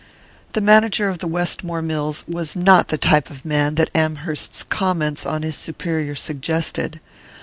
[0.53, 5.27] The manager of the Westmore mills was not the type of man that Amherst's comments
[5.27, 6.99] on his superior suggested.